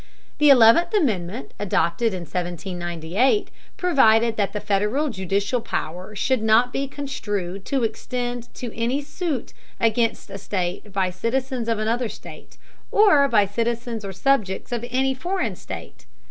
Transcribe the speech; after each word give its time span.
The 0.39 0.49
Eleventh 0.49 0.95
Amendment, 0.95 1.53
adopted 1.59 2.07
in 2.11 2.21
1798, 2.21 3.51
provided 3.77 4.35
that 4.35 4.51
the 4.51 4.59
Federal 4.59 5.09
judicial 5.09 5.61
power 5.61 6.15
should 6.15 6.41
not 6.41 6.73
be 6.73 6.87
construed 6.87 7.65
to 7.65 7.83
extend 7.83 8.51
to 8.55 8.75
any 8.75 9.03
suit 9.03 9.53
against 9.79 10.31
a 10.31 10.39
state 10.39 10.91
by 10.91 11.11
citizens 11.11 11.69
of 11.69 11.77
another 11.77 12.09
state, 12.09 12.57
or 12.89 13.27
by 13.27 13.45
citizens 13.45 14.03
or 14.03 14.11
subjects 14.11 14.71
of 14.71 14.83
any 14.89 15.13
foreign 15.13 15.55
state. 15.55 16.07